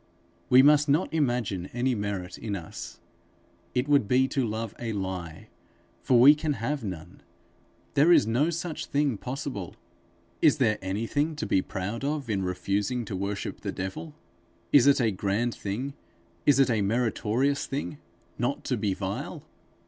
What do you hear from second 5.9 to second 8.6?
for we can have none; there is no